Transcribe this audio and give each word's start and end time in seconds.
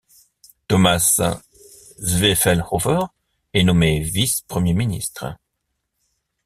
Thomas 0.67 1.21
Zwiefelhofer 1.99 3.05
est 3.53 3.63
nommé 3.63 3.99
vice-premier 3.99 4.73
ministre. 4.73 5.37